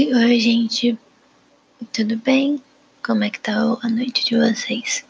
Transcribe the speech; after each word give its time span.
Oi, 0.00 0.38
gente. 0.38 0.96
Tudo 1.92 2.16
bem? 2.18 2.62
Como 3.04 3.24
é 3.24 3.30
que 3.30 3.40
tá 3.40 3.54
a 3.82 3.88
noite 3.88 4.24
de 4.24 4.36
vocês? 4.36 5.04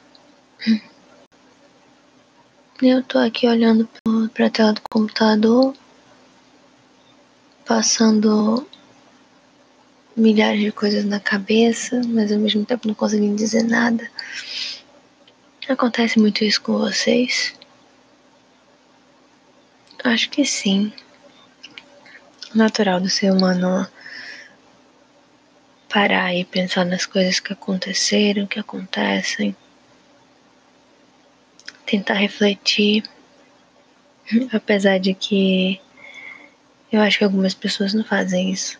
Eu 2.80 3.02
tô 3.02 3.18
aqui 3.18 3.46
olhando 3.46 3.86
pra 4.32 4.48
tela 4.48 4.72
do 4.72 4.80
computador, 4.90 5.74
passando 7.66 8.66
milhares 10.16 10.62
de 10.62 10.72
coisas 10.72 11.04
na 11.04 11.20
cabeça, 11.20 12.00
mas 12.06 12.32
ao 12.32 12.38
mesmo 12.38 12.64
tempo 12.64 12.88
não 12.88 12.94
conseguindo 12.94 13.36
dizer 13.36 13.64
nada. 13.64 14.10
Acontece 15.68 16.18
muito 16.18 16.42
isso 16.44 16.62
com 16.62 16.78
vocês? 16.78 17.54
Acho 20.02 20.30
que 20.30 20.46
sim. 20.46 20.90
Natural 22.54 22.98
do 23.02 23.10
ser 23.10 23.30
humano 23.30 23.86
parar 25.88 26.34
e 26.34 26.44
pensar 26.44 26.84
nas 26.84 27.06
coisas 27.06 27.40
que 27.40 27.52
aconteceram, 27.52 28.46
que 28.46 28.58
acontecem, 28.58 29.56
tentar 31.86 32.14
refletir, 32.14 33.04
apesar 34.52 34.98
de 34.98 35.14
que 35.14 35.80
eu 36.92 37.00
acho 37.00 37.18
que 37.18 37.24
algumas 37.24 37.54
pessoas 37.54 37.94
não 37.94 38.04
fazem 38.04 38.50
isso. 38.50 38.78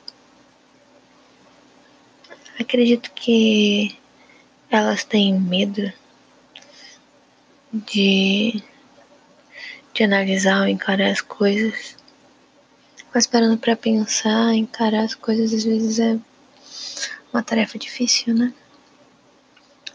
Acredito 2.59 3.11
que 3.13 3.97
elas 4.71 5.05
têm 5.05 5.39
medo 5.39 5.93
de, 7.73 8.63
de 9.95 10.05
analisar 10.05 10.63
ou 10.63 10.69
encarar 10.69 11.11
as 11.11 11.21
coisas. 11.21 11.97
Mas 13.15 13.27
parando 13.27 13.57
para 13.57 13.77
pensar, 13.77 14.55
encarar 14.55 15.05
as 15.05 15.15
coisas 15.15 15.53
às 15.53 15.65
vezes 15.65 15.99
é 15.99 16.19
uma 17.33 17.43
tarefa 17.43 17.79
difícil, 17.79 18.35
né? 18.35 18.53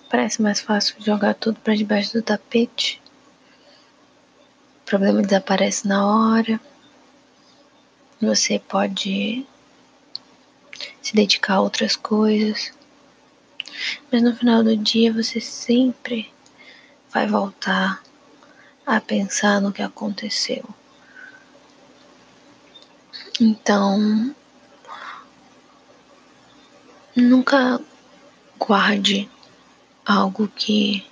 Parece 0.09 0.41
mais 0.41 0.59
fácil 0.59 0.95
jogar 0.99 1.33
tudo 1.33 1.59
para 1.59 1.75
debaixo 1.75 2.13
do 2.13 2.21
tapete. 2.21 3.01
O 4.81 4.85
problema 4.85 5.21
desaparece 5.21 5.87
na 5.87 6.05
hora. 6.05 6.59
Você 8.21 8.59
pode 8.59 9.45
se 11.01 11.15
dedicar 11.15 11.55
a 11.55 11.61
outras 11.61 11.95
coisas. 11.95 12.71
Mas 14.11 14.21
no 14.21 14.35
final 14.35 14.63
do 14.63 14.77
dia 14.77 15.11
você 15.11 15.41
sempre 15.41 16.31
vai 17.09 17.27
voltar 17.27 18.03
a 18.85 19.01
pensar 19.01 19.59
no 19.59 19.71
que 19.71 19.81
aconteceu. 19.81 20.63
Então, 23.39 24.35
Nunca 27.15 27.79
guarde 28.57 29.29
algo 30.03 30.47
que 30.47 31.05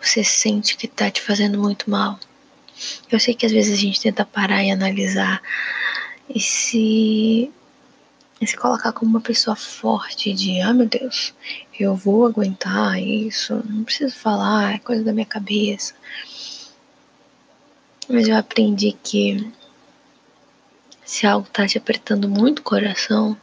você 0.00 0.24
sente 0.24 0.76
que 0.76 0.88
tá 0.88 1.10
te 1.10 1.20
fazendo 1.20 1.58
muito 1.58 1.90
mal. 1.90 2.18
Eu 3.10 3.20
sei 3.20 3.34
que 3.34 3.44
às 3.44 3.52
vezes 3.52 3.74
a 3.78 3.80
gente 3.80 4.00
tenta 4.00 4.24
parar 4.24 4.64
e 4.64 4.70
analisar 4.70 5.42
e 6.34 6.40
se, 6.40 7.50
e 8.40 8.46
se 8.46 8.56
colocar 8.56 8.92
como 8.92 9.10
uma 9.10 9.20
pessoa 9.20 9.54
forte 9.54 10.32
de, 10.32 10.60
ah 10.62 10.72
meu 10.72 10.86
Deus, 10.86 11.34
eu 11.78 11.94
vou 11.94 12.26
aguentar 12.26 12.98
isso, 12.98 13.62
não 13.68 13.84
preciso 13.84 14.14
falar, 14.14 14.74
é 14.74 14.78
coisa 14.78 15.04
da 15.04 15.12
minha 15.12 15.26
cabeça. 15.26 15.94
Mas 18.08 18.26
eu 18.26 18.36
aprendi 18.36 18.92
que 19.02 19.52
se 21.04 21.26
algo 21.26 21.46
tá 21.52 21.66
te 21.66 21.76
apertando 21.76 22.28
muito 22.28 22.60
o 22.60 22.62
coração, 22.62 23.36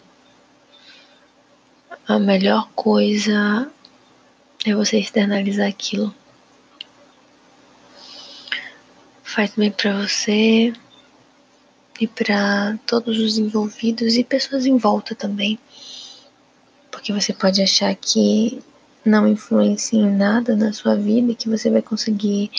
a 2.08 2.18
melhor 2.18 2.70
coisa 2.74 3.70
é 4.66 4.74
você 4.74 4.98
externalizar 4.98 5.68
aquilo. 5.68 6.16
Faz 9.22 9.54
bem 9.56 9.70
para 9.70 10.02
você 10.02 10.72
e 12.00 12.08
para 12.08 12.78
todos 12.86 13.20
os 13.20 13.38
envolvidos 13.38 14.16
e 14.16 14.24
pessoas 14.24 14.66
em 14.66 14.78
volta 14.78 15.14
também. 15.14 15.60
Porque 16.90 17.12
você 17.12 17.34
pode 17.34 17.62
achar 17.62 17.94
que 17.94 18.64
não 19.04 19.28
influencia 19.28 20.00
em 20.00 20.10
nada 20.10 20.56
na 20.56 20.72
sua 20.72 20.96
vida 20.96 21.34
e 21.34 21.36
que 21.36 21.50
você 21.50 21.70
vai 21.70 21.82
conseguir 21.82 22.50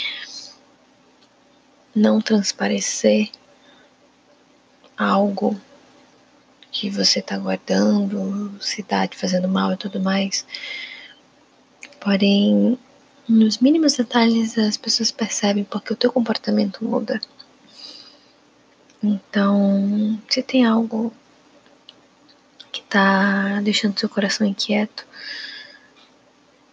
não 1.95 2.21
transparecer 2.21 3.31
algo 4.97 5.59
que 6.71 6.91
você 6.91 7.21
tá 7.23 7.39
guardando, 7.39 8.53
se 8.61 8.83
tá 8.83 9.07
te 9.07 9.17
fazendo 9.17 9.49
mal 9.49 9.73
e 9.73 9.77
tudo 9.77 10.01
mais. 10.01 10.45
Porém, 12.01 12.79
nos 13.29 13.59
mínimos 13.59 13.97
detalhes 13.97 14.57
as 14.57 14.77
pessoas 14.77 15.11
percebem 15.11 15.65
porque 15.65 15.93
o 15.93 15.97
teu 15.97 16.13
comportamento 16.13 16.85
muda. 16.85 17.21
Então, 19.03 20.21
se 20.29 20.43
tem 20.43 20.65
algo 20.65 21.13
que 22.73 22.83
tá 22.83 23.61
deixando 23.61 23.99
seu 23.99 24.09
coração 24.09 24.47
inquieto, 24.47 25.07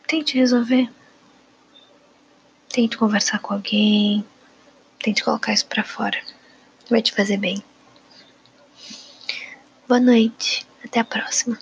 tente 0.07 0.37
resolver. 0.37 0.89
Tente 2.69 2.97
conversar 2.97 3.39
com 3.39 3.53
alguém, 3.53 4.25
tente 4.99 5.23
colocar 5.23 5.53
isso 5.53 5.65
para 5.65 5.83
fora. 5.83 6.19
Vai 6.89 7.01
te 7.01 7.13
fazer 7.13 7.37
bem. 7.37 7.63
Boa 9.87 9.99
noite, 9.99 10.65
até 10.83 10.99
a 10.99 11.05
próxima. 11.05 11.59